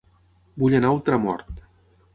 [0.63, 1.57] Vull anar a Ultramort